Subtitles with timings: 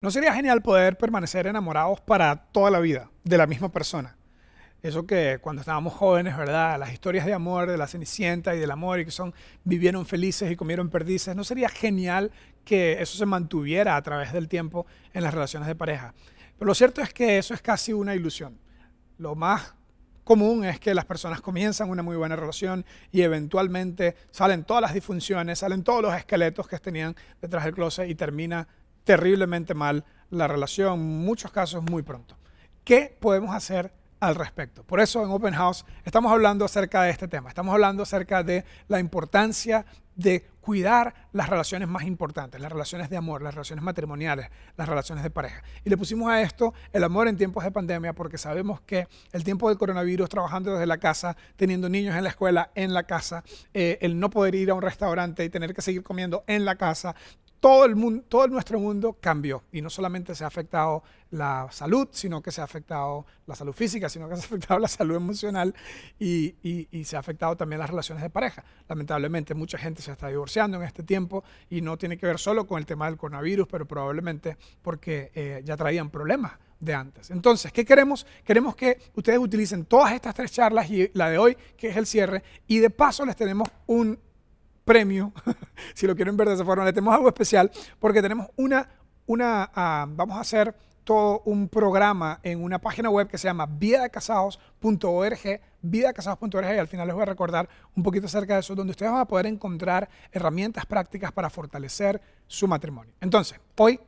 [0.00, 4.16] ¿No sería genial poder permanecer enamorados para toda la vida de la misma persona?
[4.80, 6.78] Eso que cuando estábamos jóvenes, ¿verdad?
[6.78, 9.34] Las historias de amor de la Cenicienta y del amor y que son
[9.64, 11.34] vivieron felices y comieron perdices.
[11.34, 12.30] ¿No sería genial
[12.64, 16.14] que eso se mantuviera a través del tiempo en las relaciones de pareja?
[16.56, 18.56] Pero lo cierto es que eso es casi una ilusión.
[19.16, 19.74] Lo más
[20.22, 24.94] común es que las personas comienzan una muy buena relación y eventualmente salen todas las
[24.94, 28.68] disfunciones, salen todos los esqueletos que tenían detrás del closet y termina
[29.08, 32.36] terriblemente mal la relación, muchos casos muy pronto.
[32.84, 33.90] ¿Qué podemos hacer
[34.20, 34.84] al respecto?
[34.84, 38.66] Por eso en Open House estamos hablando acerca de este tema, estamos hablando acerca de
[38.86, 44.50] la importancia de cuidar las relaciones más importantes, las relaciones de amor, las relaciones matrimoniales,
[44.76, 45.62] las relaciones de pareja.
[45.86, 49.42] Y le pusimos a esto el amor en tiempos de pandemia porque sabemos que el
[49.42, 53.42] tiempo del coronavirus, trabajando desde la casa, teniendo niños en la escuela, en la casa,
[53.72, 56.76] eh, el no poder ir a un restaurante y tener que seguir comiendo en la
[56.76, 57.14] casa,
[57.60, 62.08] todo, el mundo, todo nuestro mundo cambió y no solamente se ha afectado la salud,
[62.12, 65.16] sino que se ha afectado la salud física, sino que se ha afectado la salud
[65.16, 65.74] emocional
[66.18, 66.54] y,
[67.04, 68.64] se ha afectado también las relaciones de pareja.
[68.88, 72.66] Lamentablemente mucha gente se está divorciando en este tiempo y no tiene que ver solo
[72.66, 77.30] con el tema del coronavirus, pero probablemente porque eh, ya traían problemas de antes.
[77.30, 78.26] Entonces, ¿qué queremos?
[78.44, 82.06] Queremos que ustedes utilicen todas estas tres charlas y la de hoy, que es el
[82.06, 84.18] cierre, y de paso les tenemos un
[84.88, 85.32] premio,
[85.94, 88.88] si lo quieren ver de esa forma, le tenemos algo especial porque tenemos una,
[89.26, 93.66] una ah, vamos a hacer todo un programa en una página web que se llama
[93.66, 98.92] vidacasados.org, vidacasados.org y al final les voy a recordar un poquito acerca de eso, donde
[98.92, 103.14] ustedes van a poder encontrar herramientas prácticas para fortalecer su matrimonio.
[103.20, 104.00] Entonces, hoy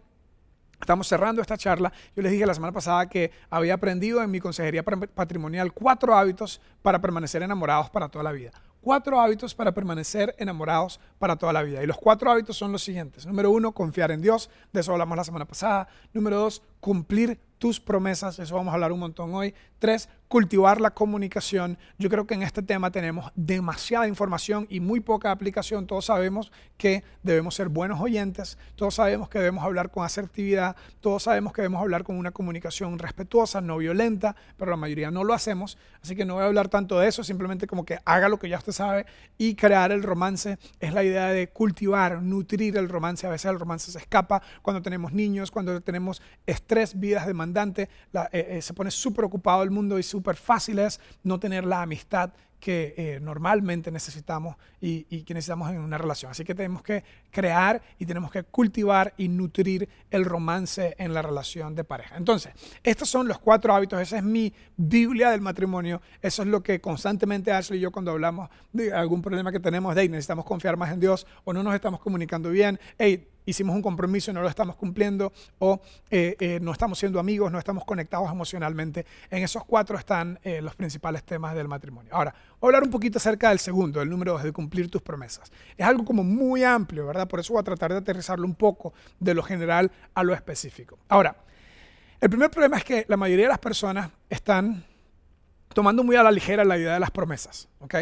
[0.80, 1.92] Estamos cerrando esta charla.
[2.16, 6.58] Yo les dije la semana pasada que había aprendido en mi consejería patrimonial cuatro hábitos
[6.80, 8.50] para permanecer enamorados para toda la vida
[8.80, 11.82] cuatro hábitos para permanecer enamorados para toda la vida.
[11.82, 13.26] Y los cuatro hábitos son los siguientes.
[13.26, 14.50] Número uno, confiar en Dios.
[14.72, 15.88] De eso hablamos la semana pasada.
[16.12, 18.38] Número dos, cumplir tus promesas.
[18.38, 19.54] Eso vamos a hablar un montón hoy.
[19.78, 21.76] Tres, cultivar la comunicación.
[21.98, 25.86] Yo creo que en este tema tenemos demasiada información y muy poca aplicación.
[25.86, 28.58] Todos sabemos que debemos ser buenos oyentes.
[28.76, 30.76] Todos sabemos que debemos hablar con asertividad.
[31.00, 35.24] Todos sabemos que debemos hablar con una comunicación respetuosa, no violenta, pero la mayoría no
[35.24, 35.78] lo hacemos.
[36.02, 37.24] Así que no voy a hablar tanto de eso.
[37.24, 39.06] Simplemente como que haga lo que ya usted sabe,
[39.36, 43.26] y crear el romance es la idea de cultivar, nutrir el romance.
[43.26, 46.22] A veces el romance se escapa cuando tenemos niños, cuando tenemos
[46.70, 51.00] estrés, vidas demandantes, eh, eh, se pone súper ocupado el mundo y súper fácil es
[51.24, 56.30] no tener la amistad que eh, normalmente necesitamos y, que necesitamos en una relación.
[56.30, 61.22] Así que tenemos que crear y tenemos que cultivar y nutrir el romance en la
[61.22, 62.16] relación de pareja.
[62.16, 62.52] Entonces,
[62.84, 66.80] estos son los cuatro hábitos, esa es mi Biblia del matrimonio, eso es lo que
[66.80, 70.92] constantemente Ashley y yo cuando hablamos de algún problema que tenemos, de necesitamos confiar más
[70.92, 74.48] en Dios o no nos estamos comunicando bien, hey, hicimos un compromiso y no lo
[74.48, 75.80] estamos cumpliendo, o
[76.10, 79.04] eh, eh, no estamos siendo amigos, no estamos conectados emocionalmente.
[79.30, 82.14] En esos cuatro están eh, los principales temas del matrimonio.
[82.14, 85.02] Ahora, voy a hablar un poquito acerca del segundo, el número dos, de cumplir tus
[85.02, 85.50] promesas.
[85.76, 87.28] Es algo como muy amplio, ¿verdad?
[87.28, 90.98] Por eso voy a tratar de aterrizarlo un poco de lo general a lo específico.
[91.08, 91.36] Ahora,
[92.20, 94.84] el primer problema es que la mayoría de las personas están
[95.74, 97.94] tomando muy a la ligera la idea de las promesas, ¿ok?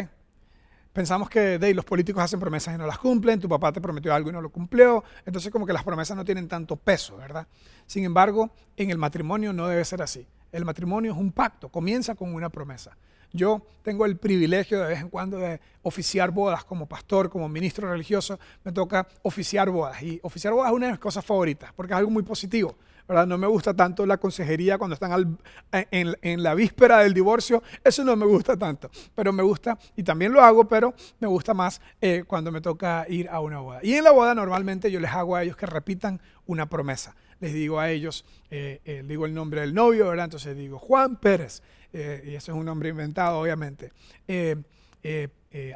[0.93, 4.13] Pensamos que de, los políticos hacen promesas y no las cumplen, tu papá te prometió
[4.13, 7.47] algo y no lo cumplió, entonces como que las promesas no tienen tanto peso, ¿verdad?
[7.85, 10.27] Sin embargo, en el matrimonio no debe ser así.
[10.51, 12.97] El matrimonio es un pacto, comienza con una promesa.
[13.31, 17.89] Yo tengo el privilegio de vez en cuando de oficiar bodas como pastor, como ministro
[17.89, 20.01] religioso, me toca oficiar bodas.
[20.01, 22.75] Y oficiar bodas es una de mis cosas favoritas, porque es algo muy positivo.
[23.09, 25.39] No me gusta tanto la consejería cuando están
[25.71, 30.31] en, la víspera del divorcio, eso no me gusta tanto, pero me gusta, y también
[30.31, 33.79] lo hago, pero me gusta más eh, cuando me toca ir a una boda.
[33.81, 37.15] Y en la boda normalmente yo les hago a ellos que repitan una promesa.
[37.39, 40.25] Les digo a ellos, eh, eh, digo el nombre del novio, ¿verdad?
[40.25, 43.91] Entonces digo Juan Pérez, y eso es un nombre inventado, obviamente.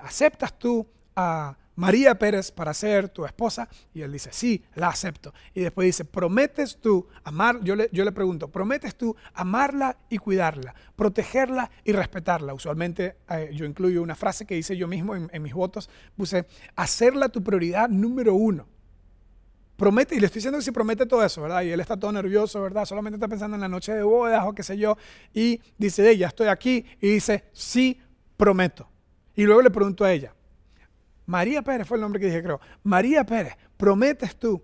[0.04, 3.68] ¿Aceptas tú a María Pérez para ser tu esposa?
[3.94, 5.34] Y él dice, sí, la acepto.
[5.54, 7.60] Y después dice, ¿prometes tú amar?
[7.64, 12.54] Yo le, yo le pregunto, ¿prometes tú amarla y cuidarla, protegerla y respetarla?
[12.54, 16.46] Usualmente eh, yo incluyo una frase que hice yo mismo en, mis votos, puse,
[16.76, 18.68] hacerla tu prioridad número uno.
[19.76, 21.64] Promete, y le estoy diciendo que si promete todo eso, ¿verdad?
[21.64, 22.86] Y él está todo nervioso, ¿verdad?
[22.86, 24.96] Solamente está pensando en la noche de bodas o qué sé yo.
[25.34, 26.86] Y dice, ya estoy aquí.
[27.02, 28.00] Y dice, sí,
[28.38, 28.88] prometo.
[29.36, 30.36] Y luego le pregunto a ella,
[31.26, 32.60] María Pérez fue el nombre que dije, creo.
[32.84, 34.62] María Pérez, prometes tú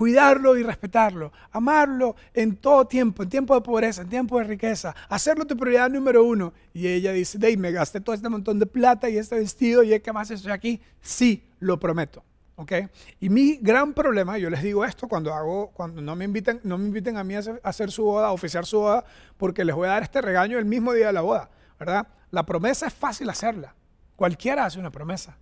[0.00, 4.94] cuidarlo y respetarlo, amarlo en todo tiempo, en tiempo de pobreza, en tiempo de riqueza,
[5.10, 6.54] hacerlo tu prioridad número uno.
[6.72, 9.92] Y ella dice, Dey, me gasté todo este montón de plata y este vestido y
[9.92, 10.80] es que más estoy aquí.
[11.02, 12.24] Sí, lo prometo.
[12.56, 12.72] ¿ok?
[13.20, 16.78] Y mi gran problema, yo les digo esto cuando hago, cuando no me inviten, no
[16.78, 19.04] me inviten a mí a hacer, su boda, a oficiar su boda,
[19.36, 22.06] porque les voy a dar este regaño el mismo día de la boda, ¿verdad?
[22.30, 23.74] La promesa es fácil hacerla.
[24.20, 25.34] Cualquiera hace una promesa,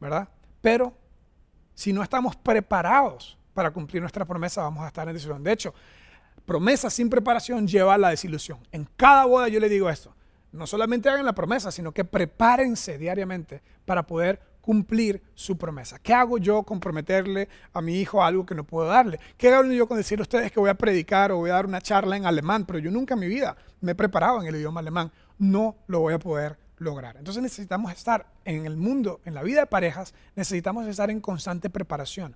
[0.00, 0.28] ¿verdad?
[0.60, 0.92] Pero
[1.74, 5.44] si no estamos preparados para cumplir nuestra promesa, vamos a estar en desilusión.
[5.44, 5.72] De hecho,
[6.44, 8.58] promesa sin preparación lleva a la desilusión.
[8.72, 10.12] En cada boda yo le digo esto.
[10.50, 16.00] No solamente hagan la promesa, sino que prepárense diariamente para poder cumplir su promesa.
[16.00, 19.20] ¿Qué hago yo con prometerle a mi hijo algo que no puedo darle?
[19.36, 21.66] ¿Qué hago yo con decir a ustedes que voy a predicar o voy a dar
[21.66, 24.56] una charla en alemán, pero yo nunca en mi vida me he preparado en el
[24.56, 25.12] idioma alemán?
[25.38, 27.16] No lo voy a poder lograr.
[27.16, 31.70] Entonces necesitamos estar en el mundo, en la vida de parejas, necesitamos estar en constante
[31.70, 32.34] preparación.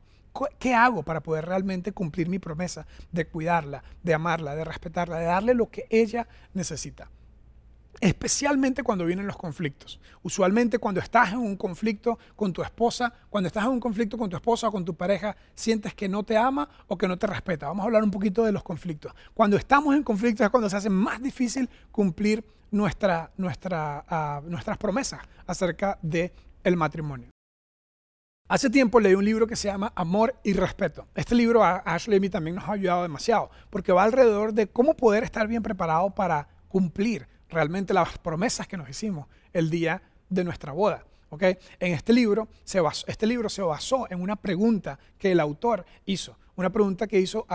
[0.58, 5.26] ¿Qué hago para poder realmente cumplir mi promesa de cuidarla, de amarla, de respetarla, de
[5.26, 7.08] darle lo que ella necesita?
[8.00, 10.00] Especialmente cuando vienen los conflictos.
[10.22, 14.30] Usualmente cuando estás en un conflicto con tu esposa, cuando estás en un conflicto con
[14.30, 17.26] tu esposa o con tu pareja, sientes que no te ama o que no te
[17.26, 17.68] respeta.
[17.68, 19.12] Vamos a hablar un poquito de los conflictos.
[19.34, 24.78] Cuando estamos en conflictos es cuando se hace más difícil cumplir nuestra, nuestra, ah, nuestras
[24.78, 26.32] promesas acerca del
[26.64, 27.28] el matrimonio.
[28.46, 31.06] Hace tiempo leí un libro que se llama Amor y Respeto.
[31.14, 34.52] Este libro a Ashley y a mí también nos ha ayudado demasiado porque va alrededor
[34.52, 39.70] de cómo poder estar bien preparado para cumplir realmente las promesas que nos hicimos el
[39.70, 41.04] día de nuestra boda.
[41.30, 41.56] ¿okay?
[41.78, 45.86] En este libro, se basó, este libro se basó en una pregunta que el autor
[46.04, 47.46] hizo, una pregunta que hizo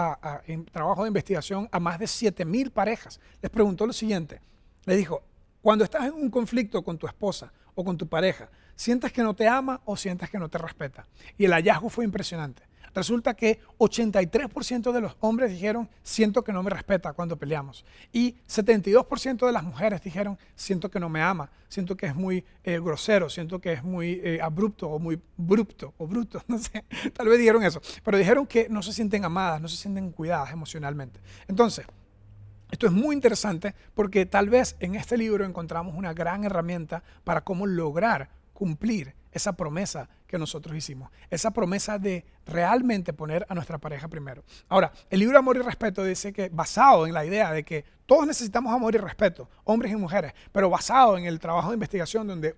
[0.48, 3.19] en trabajo de investigación a más de 7.000 parejas.
[3.42, 4.42] Les preguntó lo siguiente,
[4.86, 5.22] le dijo,
[5.62, 9.34] cuando estás en un conflicto con tu esposa o con tu pareja, ¿sientes que no
[9.34, 11.06] te ama o sientes que no te respeta?
[11.38, 12.63] Y el hallazgo fue impresionante.
[12.94, 17.86] Resulta que 83% de los hombres dijeron, siento que no me respeta cuando peleamos.
[18.12, 22.44] Y 72% de las mujeres dijeron, siento que no me ama, siento que es muy
[22.63, 26.83] eh, grosero, siento que es muy eh, abrupto o muy brupto o bruto, no sé,
[27.13, 27.81] tal vez dijeron eso.
[28.03, 31.19] Pero dijeron que no se sienten amadas, no se sienten cuidadas emocionalmente.
[31.47, 31.85] Entonces,
[32.71, 37.42] esto es muy interesante porque tal vez en este libro encontramos una gran herramienta para
[37.42, 43.78] cómo lograr cumplir esa promesa que nosotros hicimos, esa promesa de realmente poner a nuestra
[43.78, 44.44] pareja primero.
[44.68, 48.26] Ahora, el libro Amor y Respeto dice que basado en la idea de que todos
[48.26, 52.56] necesitamos amor y respeto, hombres y mujeres, pero basado en el trabajo de investigación donde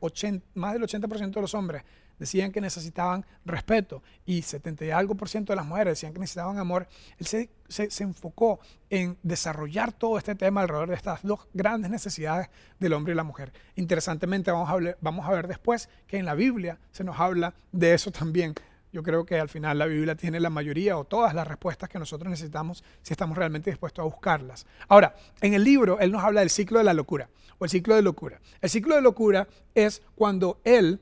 [0.53, 1.83] más del 80% de los hombres
[2.21, 6.19] decían que necesitaban respeto y 70 y algo por ciento de las mujeres decían que
[6.19, 6.87] necesitaban amor,
[7.17, 8.59] él se, se, enfocó
[8.91, 13.23] en desarrollar todo este tema alrededor de estas dos grandes necesidades del hombre y la
[13.23, 13.51] mujer.
[13.73, 17.95] Interesantemente, vamos a, vamos a ver después que en la Biblia se nos habla de
[17.95, 18.53] eso también.
[18.93, 21.97] Yo creo que al final la Biblia tiene la mayoría o todas las respuestas que
[21.97, 24.67] nosotros necesitamos si estamos realmente dispuestos a buscarlas.
[24.87, 27.95] Ahora, en el libro él nos habla del ciclo de la locura o el ciclo
[27.95, 28.39] de locura.
[28.61, 30.99] El ciclo de locura es cuando él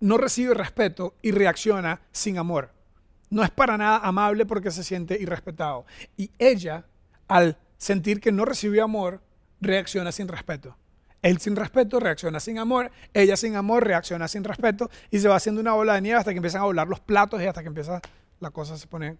[0.00, 2.72] no recibe respeto y reacciona sin amor.
[3.28, 5.86] No es para nada amable porque se siente irrespetado.
[6.16, 6.86] Y ella,
[7.28, 9.20] al sentir que no recibió amor,
[9.60, 10.76] reacciona sin respeto.
[11.22, 15.36] Él sin respeto reacciona sin amor, ella sin amor reacciona sin respeto y se va
[15.36, 17.68] haciendo una bola de nieve hasta que empiezan a volar los platos y hasta que
[17.68, 18.00] empieza
[18.40, 19.18] la cosa se pone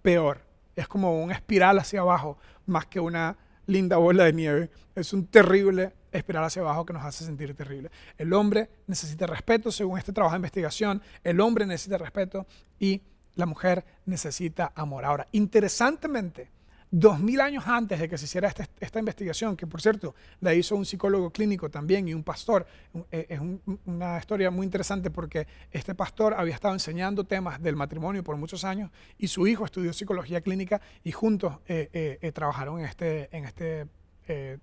[0.00, 0.40] peor.
[0.74, 4.70] Es como una espiral hacia abajo más que una linda bola de nieve.
[4.94, 7.90] Es un terrible espiral hacia abajo que nos hace sentir terrible.
[8.16, 12.46] El hombre necesita respeto, según este trabajo de investigación, el hombre necesita respeto
[12.78, 13.02] y
[13.34, 15.04] la mujer necesita amor.
[15.04, 16.50] Ahora, interesantemente,
[16.90, 20.54] dos mil años antes de que se hiciera este, esta, investigación, que por cierto la
[20.54, 22.66] hizo un psicólogo clínico también y un pastor,
[23.10, 23.40] eh, es
[23.84, 28.64] una historia muy interesante porque este pastor había estado enseñando temas del matrimonio por muchos
[28.64, 33.44] años y su hijo estudió psicología clínica y juntos eh, eh, trabajaron en este, en
[33.44, 33.86] este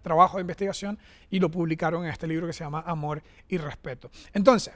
[0.01, 0.97] trabajo de investigación
[1.29, 4.09] y lo publicaron en este libro que se llama Amor y Respeto.
[4.33, 4.73] Entonces,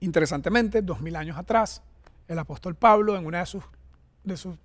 [0.00, 1.82] interesantemente, dos mil años atrás,
[2.28, 3.64] el apóstol Pablo en una de sus,
[4.22, 4.56] de sus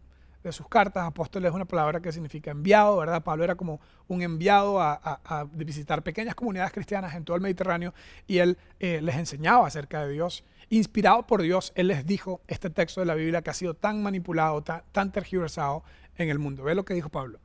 [0.43, 1.05] de sus cartas.
[1.05, 3.23] Apóstol es una palabra que significa enviado, ¿verdad?
[3.23, 7.93] Pablo era como un enviado a, visitar pequeñas comunidades cristianas en todo el Mediterráneo
[8.27, 10.43] y él eh, les enseñaba acerca de Dios.
[10.69, 14.03] Inspirado por Dios, él les dijo este texto de la Biblia que ha sido tan
[14.03, 15.83] manipulado, tan, tan tergiversado
[16.17, 16.63] en el mundo.
[16.63, 17.39] Ve lo que dijo Pablo,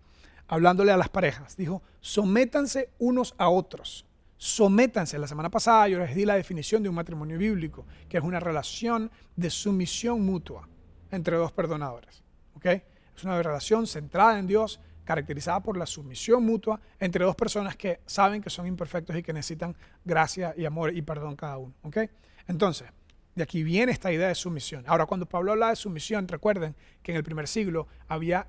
[0.49, 1.57] hablándole a las parejas.
[1.57, 4.07] Dijo, sométanse unos a otros.
[4.37, 5.19] Sométanse.
[5.19, 8.41] La semana pasada yo les di la definición de un matrimonio bíblico, que es una
[8.41, 10.69] relación de sumisión mutua
[11.11, 12.23] entre dos perdonadores.
[12.63, 18.01] Es una relación centrada en Dios, caracterizada por la sumisión mutua entre dos personas que
[18.07, 21.75] saben que son imperfectos y que necesitan gracia y amor y perdón cada uno.
[22.49, 22.89] Entonces,
[23.35, 24.85] de aquí viene esta idea de sumisión.
[24.87, 28.47] Ahora, cuando Pablo habla de sumisión, recuerden que en el primer siglo había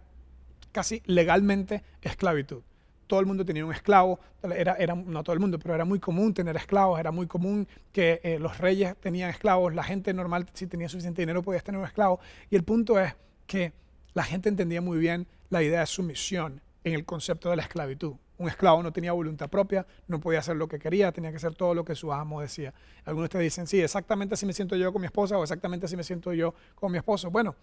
[0.75, 2.62] casi legalmente esclavitud.
[3.08, 6.00] todo el mundo tenía un esclavo, era, era, no todo el mundo, pero era muy
[6.00, 10.48] común tener esclavos, era muy común que eh, los reyes tenían esclavos, la gente normal
[10.51, 12.20] si tenía suficiente dinero podía tener un esclavo.
[12.50, 13.15] Y el punto es
[13.48, 13.72] que
[14.13, 18.15] la gente entendía muy bien la idea de sumisión en el concepto de la esclavitud.
[18.38, 21.55] Un esclavo no tenía voluntad propia, no podía hacer lo que quería, tenía que hacer
[21.55, 22.74] todo lo que su amo decía.
[23.05, 25.96] Algunos ustedes dicen, sí, exactamente así me siento yo con mi esposa o exactamente así
[25.96, 27.32] me siento yo con mi esposo.
[27.32, 27.55] Bueno,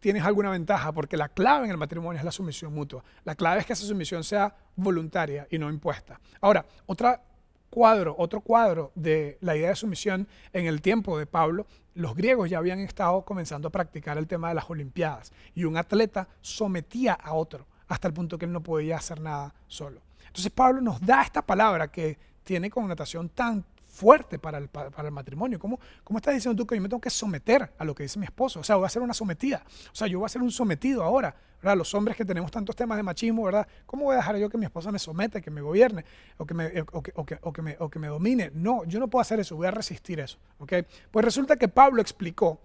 [0.00, 3.04] tienes alguna ventaja porque la clave en el matrimonio es la sumisión mutua.
[3.24, 6.20] La clave es que esa sumisión sea voluntaria y no impuesta.
[6.40, 7.22] Ahora, otra
[7.70, 12.48] cuadro, otro cuadro de la idea de sumisión en el tiempo de Pablo, los griegos
[12.48, 17.14] ya habían estado comenzando a practicar el tema de las Olimpiadas y un atleta sometía
[17.14, 20.02] a otro hasta el punto que él no podía hacer nada solo.
[20.26, 23.64] Entonces Pablo nos da esta palabra que tiene connotación tan
[23.98, 25.58] fuerte para el, para el matrimonio.
[25.58, 28.18] ¿Cómo, ¿Cómo estás diciendo tú que yo me tengo que someter a lo que dice
[28.18, 28.60] mi esposo?
[28.60, 29.64] O sea, voy a ser una sometida.
[29.92, 31.34] O sea, yo voy a ser un sometido ahora.
[31.60, 31.76] ¿verdad?
[31.76, 33.66] Los hombres que tenemos tantos temas de machismo, ¿verdad?
[33.84, 36.04] ¿Cómo voy a dejar yo que mi esposa me someta, que me gobierne
[36.36, 38.52] o que me, o que, o que, o que me, o que me domine?
[38.54, 40.38] No, yo no puedo hacer eso, voy a resistir eso.
[40.58, 40.86] ¿okay?
[41.10, 42.60] Pues resulta que Pablo explicó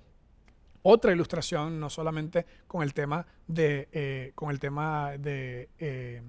[0.84, 6.22] otra ilustración, no solamente con el tema de, eh, con el tema de, eh,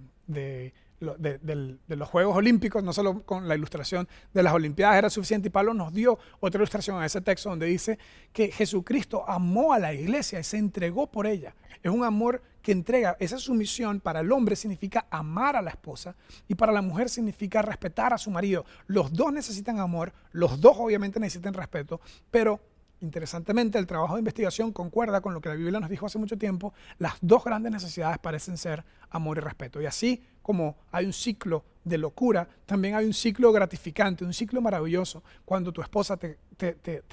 [1.00, 5.48] de, los Juegos Olímpicos, no solo con la ilustración de las Olimpiadas era suficiente.
[5.48, 7.98] Y Pablo nos dio otra ilustración en ese texto donde dice
[8.32, 11.54] que Jesucristo amó a la iglesia y se entregó por ella.
[11.82, 13.16] Es un amor que entrega.
[13.20, 16.16] Esa sumisión para el hombre significa amar a la esposa
[16.48, 18.64] y para la mujer significa respetar a su marido.
[18.86, 22.60] Los dos necesitan amor, los dos obviamente necesitan respeto, pero
[23.04, 26.38] Interesantemente, el trabajo de investigación concuerda con lo que la Biblia nos dijo hace mucho
[26.38, 26.72] tiempo.
[26.98, 29.80] Las dos grandes necesidades parecen ser amor y respeto.
[29.82, 34.62] Y así como hay un ciclo de locura, también hay un ciclo gratificante, un ciclo
[34.62, 36.38] maravilloso, cuando tu esposa te,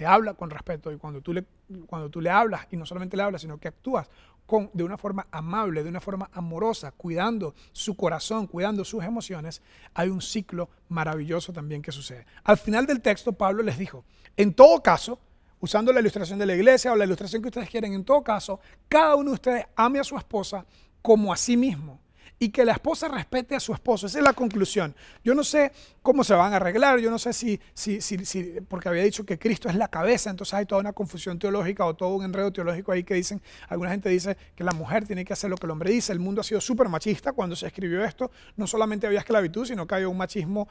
[0.05, 1.45] habla con respeto y cuando tú, le,
[1.87, 4.09] cuando tú le hablas, y no solamente le hablas, sino que actúas
[4.45, 9.61] con, de una forma amable, de una forma amorosa, cuidando su corazón, cuidando sus emociones,
[9.93, 12.25] hay un ciclo maravilloso también que sucede.
[12.45, 14.05] Al final del texto, Pablo les dijo,
[14.37, 15.19] en todo caso,
[15.61, 18.59] usando la ilustración de la iglesia o la ilustración que ustedes quieren, en todo caso,
[18.89, 20.65] cada uno de ustedes ame a su esposa
[21.01, 21.99] como a sí mismo
[22.41, 24.07] y que la esposa respete a su esposo.
[24.07, 24.95] Esa es la conclusión.
[25.23, 25.71] Yo no sé
[26.01, 29.23] cómo se van a arreglar, yo no sé si, si, si, si, porque había dicho
[29.23, 32.51] que Cristo es la cabeza, entonces hay toda una confusión teológica o todo un enredo
[32.51, 35.67] teológico ahí que dicen, alguna gente dice que la mujer tiene que hacer lo que
[35.67, 36.13] el hombre dice.
[36.13, 38.31] El mundo ha sido súper machista cuando se escribió esto.
[38.55, 40.67] No solamente había esclavitud, sino que había un machismo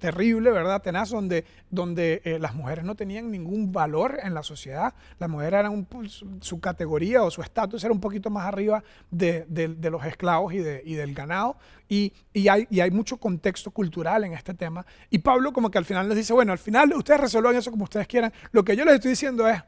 [0.00, 0.82] terrible, ¿verdad?
[0.82, 4.94] Tenaz, donde, donde eh, las mujeres no tenían ningún valor en la sociedad.
[5.20, 9.46] Las mujeres eran pues, su categoría o su estatus era un poquito más arriba de,
[9.46, 11.56] de los esclavos y de y del ganado.
[11.88, 12.12] Y,
[12.48, 14.86] hay, hay, mucho contexto cultural en este tema.
[15.10, 17.84] Y Pablo como que al final les dice, bueno, al final ustedes resuelvan eso como
[17.84, 18.32] ustedes quieran.
[18.52, 19.62] Lo que yo les estoy diciendo es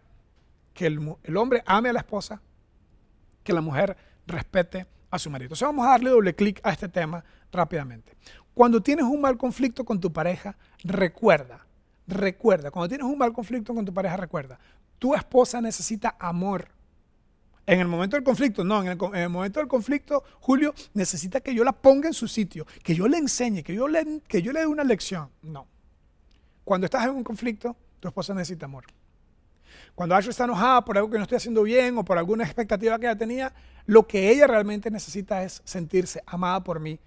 [0.73, 2.41] que el, el hombre ame a la esposa,
[3.43, 3.97] que la mujer
[4.27, 5.47] respete a su marido.
[5.47, 8.17] Entonces vamos a darle doble clic a este tema rápidamente.
[8.55, 11.67] Cuando tienes un mal conflicto con tu pareja, recuerda,
[12.07, 14.59] recuerda, cuando tienes un mal conflicto con tu pareja, recuerda,
[14.99, 16.69] tu esposa necesita amor
[17.67, 21.65] en el momento del conflicto, no, en el, momento del conflicto, Julio necesita que yo
[21.65, 24.61] la ponga en su sitio, que yo le enseñe, que yo le, que yo le
[24.61, 25.31] dé una lección.
[25.43, 25.67] No.
[26.65, 28.85] Cuando estás en un conflicto, tu esposa necesita amor.
[29.95, 32.99] Cuando Ashley está enojada por algo que no estoy haciendo bien o por alguna expectativa
[32.99, 33.55] que ella tenía,
[33.87, 36.99] lo que ella realmente necesita es sentirse amada por mí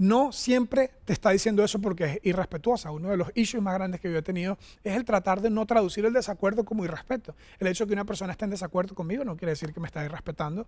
[0.00, 2.90] no siempre te está diciendo eso porque es irrespetuosa.
[2.90, 5.66] Uno de los issues más grandes que yo he tenido es el tratar de no
[5.66, 7.36] traducir el desacuerdo como irrespeto.
[7.58, 9.86] El hecho de que una persona esté en desacuerdo conmigo no quiere decir que me
[9.86, 10.66] está irrespetando.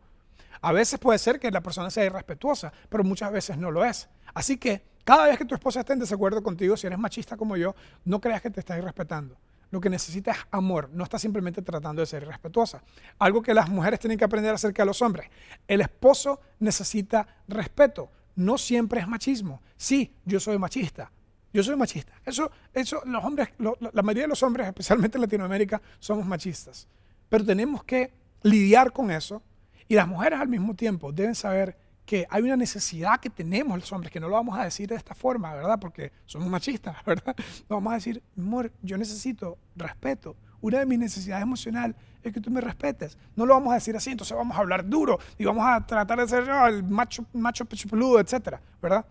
[0.60, 4.06] A veces puede ser que la persona sea irrespetuosa, pero muchas veces no lo es.
[4.34, 7.56] Así que cada vez que tu esposa esté en desacuerdo contigo, si eres machista como
[7.56, 7.74] yo,
[8.04, 9.38] no creas que te está irrespetando.
[9.70, 12.82] Lo que necesita es amor, no está simplemente tratando de ser irrespetuosa.
[13.18, 15.30] Algo que las mujeres tienen que aprender acerca de los hombres.
[15.66, 19.62] El esposo necesita respeto no siempre es machismo.
[19.76, 21.10] Sí, yo soy machista.
[21.52, 22.12] Yo soy machista.
[22.24, 26.88] Eso, eso, los hombres, la mayoría de los hombres, especialmente en Latinoamérica, somos machistas.
[27.28, 28.12] Pero tenemos que
[28.42, 29.42] lidiar con eso
[29.88, 33.92] y las mujeres al mismo tiempo deben saber que hay una necesidad que tenemos los
[33.92, 35.78] hombres, que no lo vamos a decir de esta forma, ¿verdad?
[35.78, 37.34] Porque somos machistas, ¿verdad?
[37.68, 42.40] No vamos a decir, amor, yo necesito respeto, una de mis necesidades emocionales es que
[42.40, 43.18] tú me respetes.
[43.36, 46.18] No lo vamos a decir así, entonces vamos a hablar duro y vamos a tratar
[46.18, 48.58] de ser ah, el macho, macho peludo, etc.
[48.80, 49.04] ¿Verdad?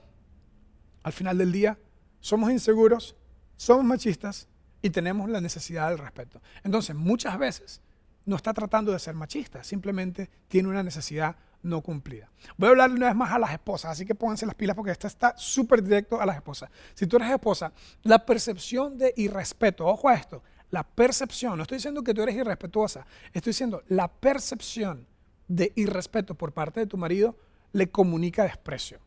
[1.04, 1.78] Al final del día,
[2.20, 3.16] somos inseguros,
[3.58, 4.48] somos machistas
[4.82, 6.42] y tenemos la necesidad del respeto.
[6.64, 7.82] Entonces, muchas veces
[8.26, 12.30] no está tratando de ser machista, simplemente tiene una necesidad no cumplida.
[12.58, 14.92] Voy a hablar una vez más a las esposas, así que pónganse las pilas porque
[14.92, 16.70] esta está súper directo a las esposas.
[16.94, 17.72] Si tú eres esposa,
[18.04, 22.36] la percepción de irrespeto, ojo a esto, la percepción, no estoy diciendo que tú eres
[22.36, 25.06] irrespetuosa, estoy diciendo la percepción
[25.48, 27.36] de irrespeto por parte de tu marido
[27.74, 29.00] le comunica desprecio.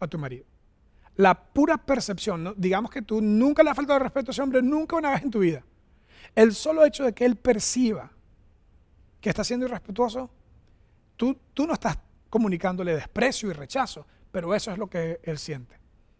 [0.00, 0.44] a tu marido.
[1.16, 4.96] La pura percepción, digamos que tú nunca le has faltado respeto a ese hombre, nunca
[4.96, 5.64] una vez en tu vida.
[6.34, 8.10] El solo hecho de que él perciba
[9.20, 10.28] que está siendo irrespetuoso,
[11.16, 11.96] tú, tú no estás
[12.28, 15.78] comunicándole desprecio y rechazo, pero eso es lo que él siente.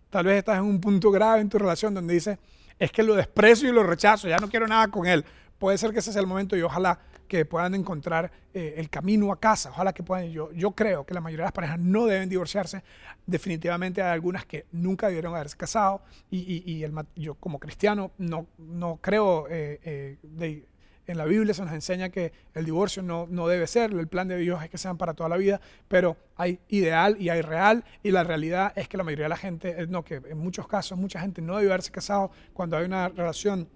[0.08, 2.38] Tal vez estás en un punto grave en tu relación donde dice,
[2.78, 5.24] es que lo desprecio y lo rechazo, ya no quiero nada con él.
[5.58, 9.32] Puede ser que ese sea el momento y ojalá que puedan encontrar eh, el camino
[9.32, 9.70] a casa.
[9.70, 10.30] Ojalá que puedan.
[10.30, 12.82] Yo, creo que la mayoría de las parejas no deben divorciarse.
[13.26, 16.02] Definitivamente hay algunas que nunca debieron haberse casado.
[16.30, 20.64] Y, el, yo, como cristiano, no, no creo eh, eh,
[21.06, 24.28] en la Biblia se nos enseña que el divorcio no, no, debe ser, el plan
[24.28, 27.84] de Dios es que sean para toda la vida, pero hay ideal y hay real,
[28.02, 30.98] y la realidad es que la mayoría de la gente, no, que en muchos casos
[30.98, 33.68] mucha gente no debe haberse casado cuando hay una relación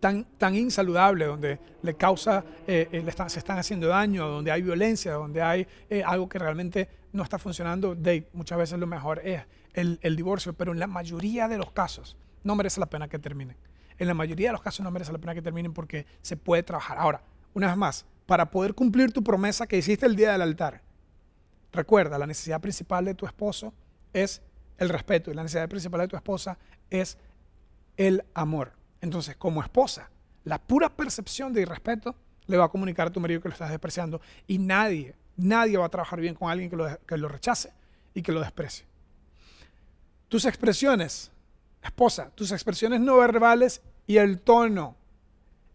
[0.00, 4.62] tan, tan insaludable, donde le causa, eh, eh, le se están haciendo daño, donde hay
[4.62, 9.20] violencia, donde hay eh, algo que realmente no está funcionando, de, muchas veces lo mejor
[9.24, 9.42] es
[9.74, 13.18] el, el, divorcio, pero en la mayoría de los casos no merece la pena que
[13.18, 13.56] terminen.
[14.00, 16.62] En la mayoría de los casos no merece la pena que terminen porque se puede
[16.62, 16.96] trabajar.
[16.98, 20.80] Ahora, una vez más, para poder cumplir tu promesa que hiciste el día del altar,
[21.70, 23.74] recuerda, la necesidad principal de tu esposo
[24.14, 24.40] es
[24.78, 26.56] el respeto y la necesidad principal de tu esposa
[26.88, 27.18] es
[27.98, 28.72] el amor.
[29.02, 30.08] Entonces, como esposa,
[30.44, 32.16] la pura percepción de irrespeto
[32.46, 35.84] le va a comunicar a tu marido que lo estás despreciando y nadie, nadie va
[35.84, 37.74] a trabajar bien con alguien que lo, que lo rechace
[38.14, 38.86] y que lo desprecie.
[40.28, 41.30] Tus expresiones,
[41.82, 44.96] esposa, tus expresiones no verbales y el tono,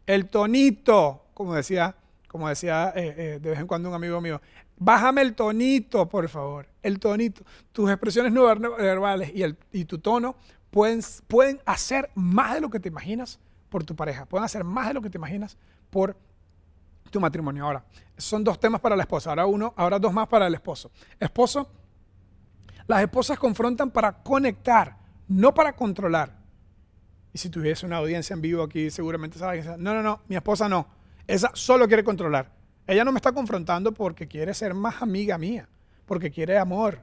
[0.05, 1.96] el tonito, como decía,
[2.27, 4.41] como decía eh, eh, de vez en cuando un amigo mío,
[4.77, 7.44] bájame el tonito, por favor, el tonito.
[7.72, 10.36] Tus expresiones no verbales y, el, y tu tono
[10.75, 13.39] pueden, hacer más de lo que te imaginas
[13.70, 15.58] por tu pareja, pueden hacer más de lo que te imaginas
[15.89, 16.17] por
[17.10, 17.65] tu matrimonio.
[17.65, 17.86] Ahora,
[18.17, 20.91] son dos temas para la esposa, ahora uno, ahora dos más para el esposo.
[21.20, 21.70] Esposo,
[22.88, 24.98] las esposas confrontan para conectar,
[25.29, 26.44] no para controlar.
[27.36, 30.70] Y si tuviese una audiencia en vivo aquí, seguramente sabes, no, no, no, mi esposa
[30.70, 30.88] no.
[31.27, 32.50] Esa solo quiere controlar.
[32.88, 35.68] Ella no me está confrontando porque quiere ser más amiga mía,
[36.06, 37.02] porque quiere amor.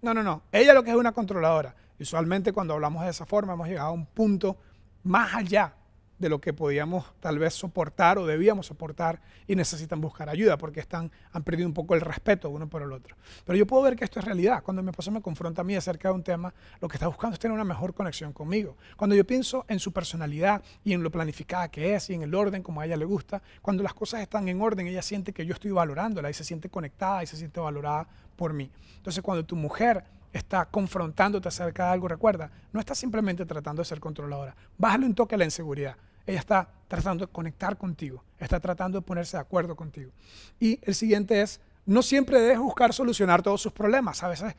[0.00, 0.44] No, no, no.
[0.50, 1.76] Ella lo que es una controladora.
[2.00, 4.56] Usualmente cuando hablamos de esa forma hemos llegado a un punto
[5.02, 5.74] más allá
[6.18, 10.80] de lo que podíamos tal vez soportar o debíamos soportar y necesitan buscar ayuda porque
[10.80, 13.16] están, han perdido un poco el respeto uno por el otro.
[13.44, 14.62] Pero yo puedo ver que esto es realidad.
[14.62, 17.34] Cuando mi esposa me confronta a mí acerca de un tema, lo que está buscando
[17.34, 18.76] es tener una mejor conexión conmigo.
[18.96, 22.34] Cuando yo pienso en su personalidad y en lo planificada que es y en el
[22.34, 25.44] orden como a ella le gusta, cuando las cosas están en orden, ella siente que
[25.44, 28.70] yo estoy valorándola y se siente conectada y se siente valorada por mí.
[28.96, 33.86] Entonces cuando tu mujer está confrontándote acerca de algo, recuerda, no está simplemente tratando de
[33.86, 34.54] ser controladora.
[34.76, 35.96] Bájale un toque a la inseguridad.
[36.26, 40.10] Ella está tratando de conectar contigo, está tratando de ponerse de acuerdo contigo.
[40.58, 44.24] Y el siguiente es, no siempre debes buscar solucionar todos sus problemas.
[44.24, 44.56] A veces,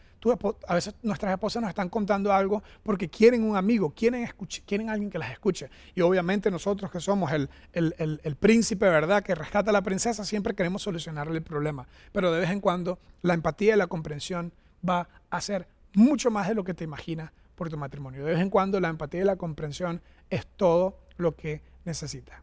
[0.68, 4.30] a veces nuestras esposas nos están contando algo porque quieren un amigo, quieren,
[4.66, 5.70] quieren alguien que las escuche.
[5.94, 10.24] Y obviamente nosotros que somos el, el, el, príncipe, ¿verdad?, que rescata a la princesa,
[10.24, 11.86] siempre queremos solucionarle el problema.
[12.14, 14.54] Pero de vez en cuando la empatía y la comprensión
[14.88, 18.24] va a ser mucho más de lo que te imaginas por tu matrimonio.
[18.24, 22.42] De vez en cuando la empatía y la comprensión es todo lo que necesitas.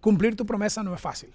[0.00, 1.34] Cumplir tu promesa no es fácil.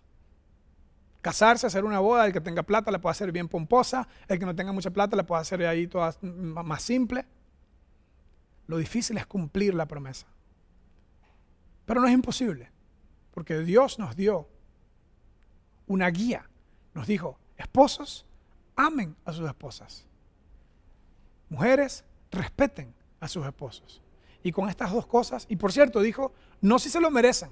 [1.22, 4.46] Casarse, hacer una boda, el que tenga plata la puede hacer bien pomposa, el que
[4.46, 7.26] no tenga mucha plata la puede hacer ahí toda más simple.
[8.68, 10.28] Lo difícil es cumplir la promesa.
[11.86, 12.70] Pero no es imposible,
[13.32, 14.50] porque Dios nos dio
[15.88, 16.50] una guía.
[16.94, 18.27] Nos dijo, esposos,
[18.78, 20.06] amen a sus esposas.
[21.50, 24.02] Mujeres, respeten a sus esposos.
[24.44, 27.50] Y con estas dos cosas, y por cierto, dijo, no si se lo merecen.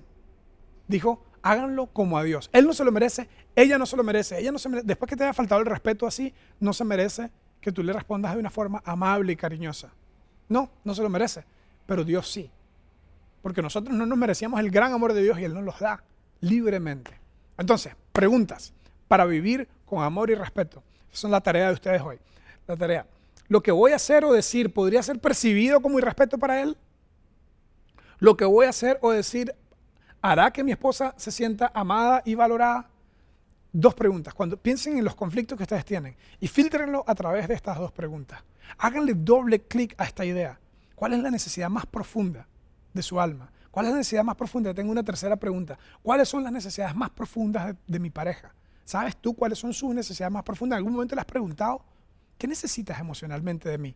[0.88, 2.50] Dijo, háganlo como a Dios.
[2.54, 4.40] Él no se lo merece, ella no se lo merece.
[4.40, 7.72] Ella no se Después que te haya faltado el respeto así, no se merece que
[7.72, 9.92] tú le respondas de una forma amable y cariñosa.
[10.48, 11.44] No, no se lo merece.
[11.86, 12.50] Pero Dios sí.
[13.42, 16.04] Porque nosotros no nos merecíamos el gran amor de Dios y Él nos los da
[16.42, 17.20] libremente.
[17.58, 18.74] Entonces, preguntas
[19.08, 20.84] para vivir con amor y respeto.
[21.16, 22.20] Esa son la tarea de ustedes hoy.
[22.68, 23.08] La tarea.
[23.48, 26.78] ¿Lo que voy a hacer o decir podría ser percibido como irrespeto para Él?
[28.20, 29.56] ¿Lo que voy a hacer o decir
[30.22, 32.90] hará que mi esposa se sienta amada y valorada?
[33.72, 34.34] Dos preguntas.
[34.34, 37.94] Cuando piensen en los conflictos que ustedes tienen y filtrenlo a través de estas dos
[37.94, 38.44] preguntas.
[38.78, 40.60] Háganle doble clic a esta idea.
[40.96, 42.46] ¿Cuál es la necesidad más profunda
[42.94, 43.50] de su alma?
[43.72, 44.74] ¿Cuál es la necesidad más profunda?
[44.74, 45.80] Tengo una tercera pregunta.
[46.04, 48.54] ¿Cuáles son las necesidades más profundas de, de mi pareja?
[48.86, 50.78] ¿Sabes tú cuáles son sus necesidades más profundas?
[50.78, 51.84] ¿En algún momento le has preguntado?
[52.38, 53.96] ¿Qué necesitas emocionalmente de mí?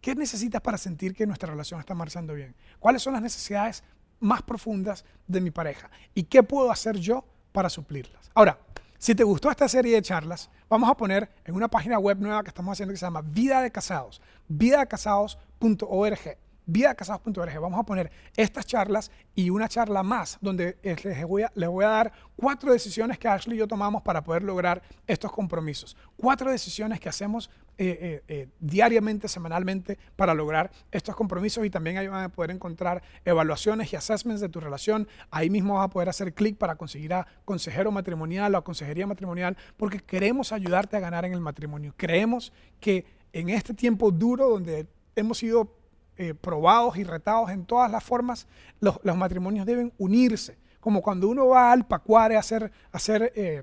[0.00, 2.54] ¿Qué necesitas para sentir que nuestra relación está marchando bien?
[2.78, 3.84] ¿Cuáles son las necesidades
[4.18, 5.90] más profundas de mi pareja?
[6.14, 8.30] ¿Y qué puedo hacer yo para suplirlas?
[8.34, 8.58] Ahora,
[9.02, 12.42] Si te gustó esta serie de charlas, vamos a poner en una página web nueva
[12.42, 17.60] que estamos haciendo que se llama Vida de Casados, vidadecasados.org vidacasados.org.
[17.60, 21.84] Vamos a poner estas charlas y una charla más donde les voy, a, les voy
[21.84, 25.96] a dar cuatro decisiones que Ashley y yo tomamos para poder lograr estos compromisos.
[26.16, 27.50] Cuatro decisiones que hacemos
[27.82, 32.50] eh, eh, eh, diariamente, semanalmente para lograr estos compromisos y también ahí van a poder
[32.50, 35.08] encontrar evaluaciones y assessments de tu relación.
[35.30, 39.06] Ahí mismo vas a poder hacer clic para conseguir a consejero matrimonial o a consejería
[39.06, 41.94] matrimonial porque queremos ayudarte a ganar en el matrimonio.
[41.96, 45.79] Creemos que en este tiempo duro donde hemos sido
[46.20, 48.46] eh, probados y retados en todas las formas,
[48.78, 50.58] los, matrimonios deben unirse.
[50.78, 53.62] Como cuando uno va al Pacuare a hacer, hacer, eh,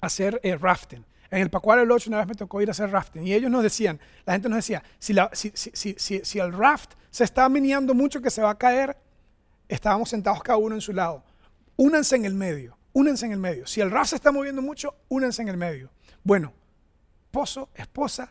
[0.00, 1.04] hacer eh, rafting.
[1.28, 3.50] En el Pacuare del 8 una vez me tocó ir a hacer rafting y ellos
[3.50, 7.94] nos decían, la gente nos decía, si, si, si, si, el raft se está meneando
[7.94, 8.96] mucho que se va a caer,
[9.66, 11.24] estábamos sentados cada uno en su lado.
[11.74, 13.66] Únanse en el medio, únanse en el medio.
[13.66, 15.90] Si el raft se está moviendo mucho, únanse en el medio.
[16.22, 16.52] Bueno,
[17.24, 18.30] esposo, esposa,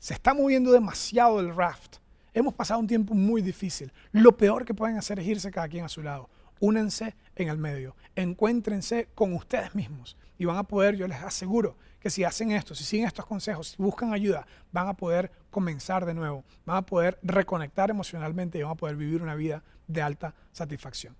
[0.00, 1.99] se está moviendo demasiado el raft.
[2.32, 3.92] Hemos pasado un tiempo muy difícil.
[4.12, 6.28] Lo peor que pueden hacer es irse cada quien a su lado.
[6.60, 7.96] Únense en el medio.
[8.14, 10.16] Encuéntrense con ustedes mismos.
[10.38, 13.68] Y van a poder, yo les aseguro, que si hacen esto, si siguen estos consejos,
[13.68, 16.44] si buscan ayuda, van a poder comenzar de nuevo.
[16.64, 21.16] Van a poder reconectar emocionalmente y van a poder vivir una vida de alta satisfacción.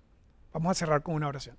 [0.53, 1.55] Vamos a cerrar con una oración.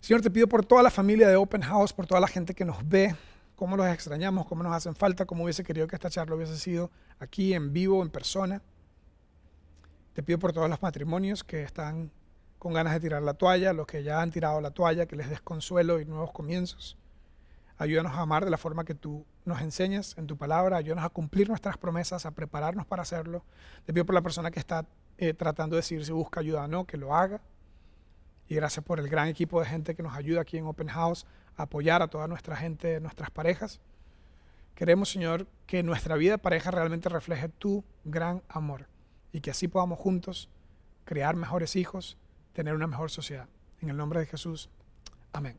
[0.00, 2.64] Señor, te pido por toda la familia de Open House, por toda la gente que
[2.64, 3.16] nos ve,
[3.56, 6.90] cómo los extrañamos, cómo nos hacen falta, cómo hubiese querido que esta charla hubiese sido
[7.18, 8.62] aquí en vivo, en persona.
[10.12, 12.10] Te pido por todos los matrimonios que están
[12.58, 15.28] con ganas de tirar la toalla, los que ya han tirado la toalla, que les
[15.28, 16.96] des consuelo y nuevos comienzos.
[17.78, 21.10] Ayúdanos a amar de la forma que tú nos enseñas en tu palabra, ayúdanos a
[21.10, 23.44] cumplir nuestras promesas, a prepararnos para hacerlo.
[23.84, 24.86] Te pido por la persona que está
[25.18, 27.40] eh, tratando de decir si busca ayuda o no, que lo haga.
[28.48, 31.26] Y gracias por el gran equipo de gente que nos ayuda aquí en Open House
[31.56, 33.80] apoyar a toda nuestra gente, nuestras parejas.
[34.74, 38.86] Queremos, Señor, que nuestra vida de pareja realmente refleje tu gran amor
[39.32, 40.50] y que así podamos juntos
[41.04, 42.18] crear mejores hijos,
[42.52, 43.48] tener una mejor sociedad.
[43.80, 44.68] En el nombre de Jesús.
[45.32, 45.56] Amén.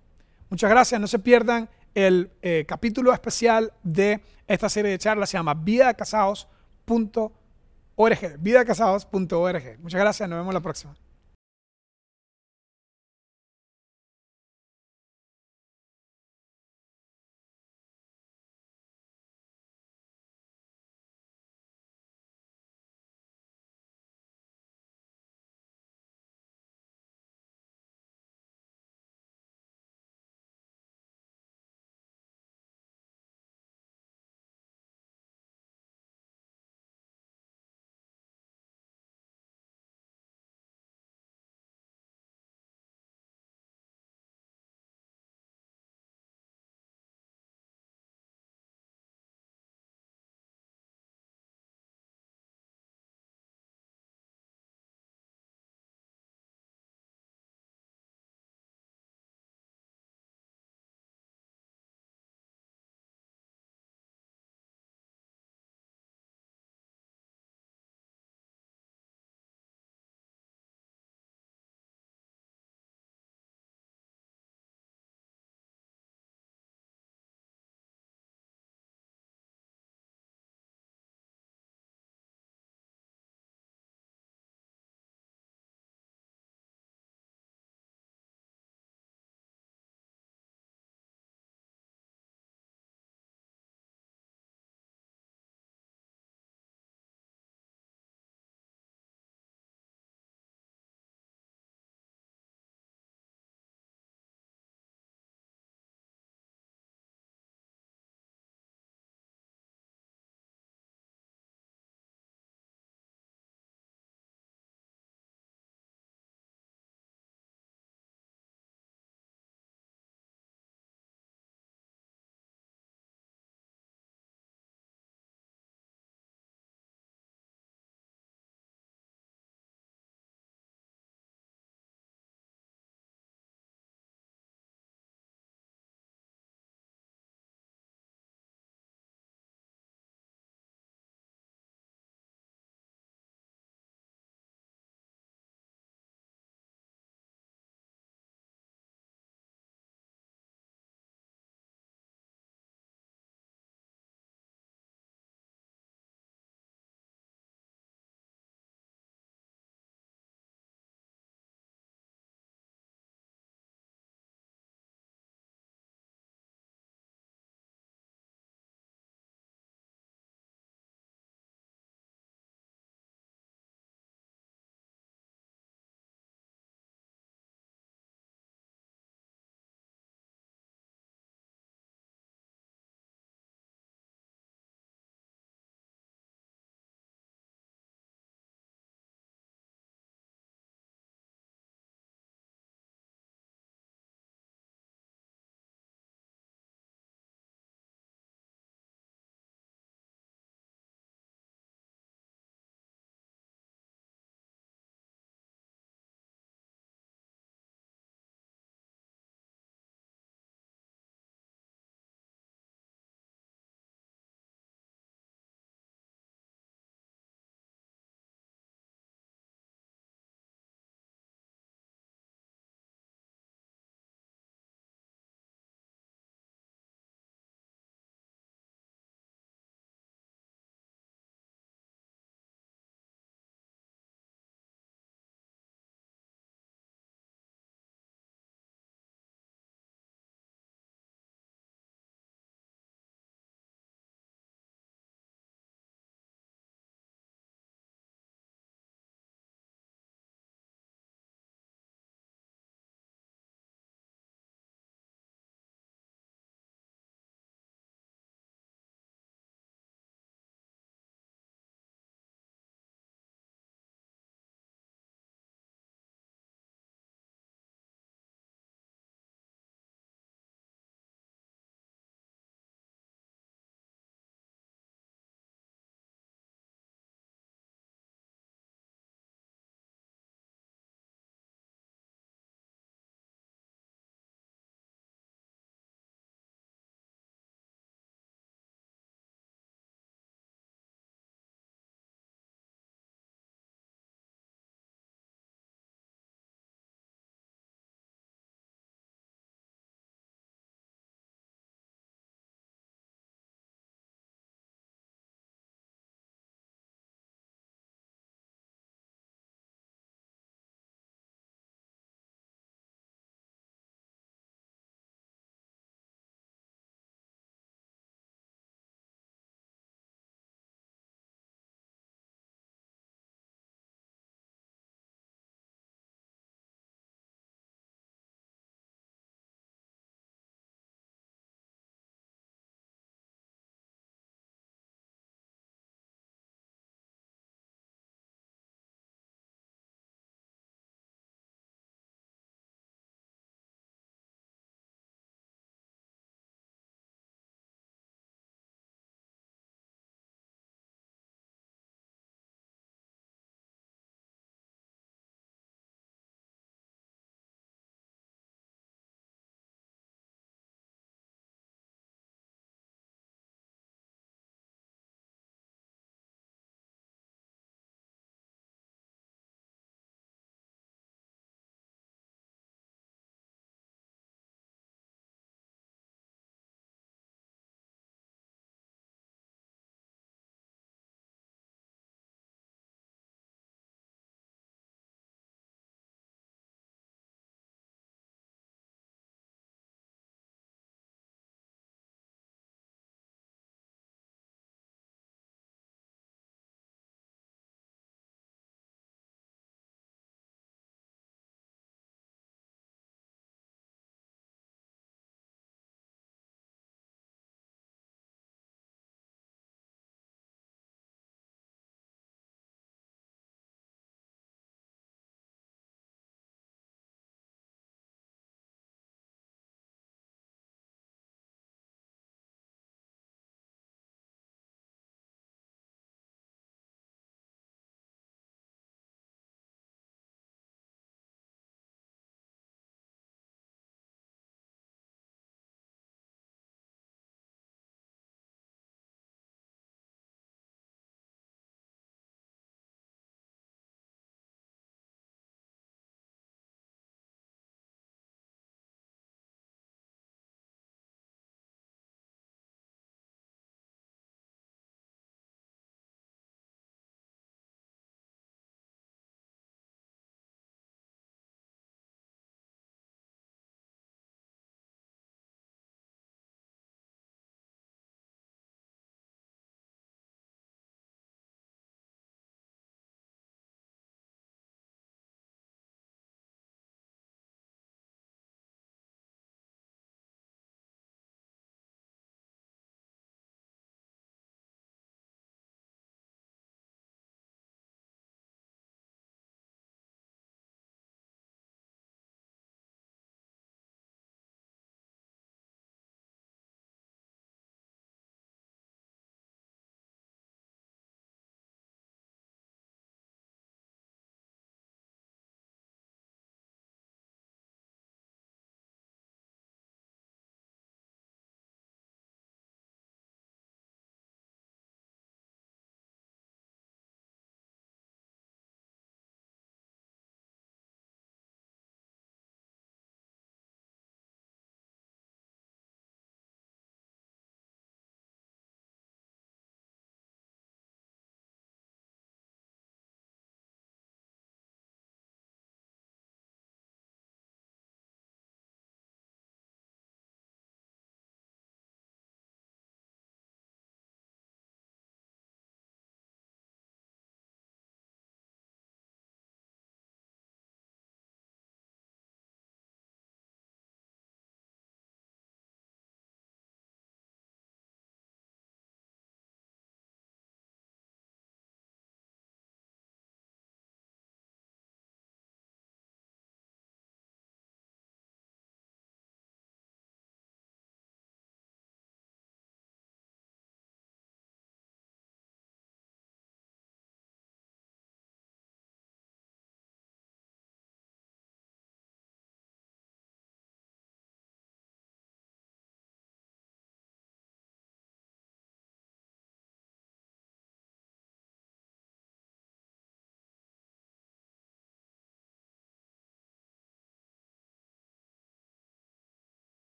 [0.49, 1.01] Muchas gracias.
[1.01, 5.29] No se pierdan el eh, capítulo especial de esta serie de charlas.
[5.29, 8.37] Se llama vidacasados.org.
[8.39, 9.79] Vidacasados.org.
[9.79, 10.29] Muchas gracias.
[10.29, 10.95] Nos vemos la próxima.